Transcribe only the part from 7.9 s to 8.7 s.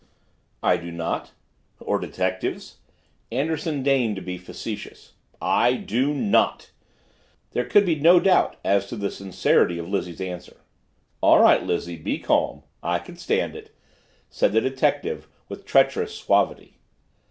no doubt